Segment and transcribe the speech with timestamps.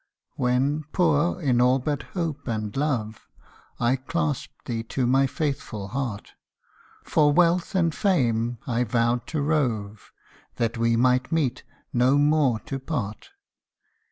[0.35, 3.29] WHEN, poor in all but hope and love,
[3.79, 6.31] I clasped thee to my faithful heart;
[7.03, 10.11] For wealth and fame I vowed to rove,
[10.55, 11.61] That we might meet
[11.93, 13.29] no more to part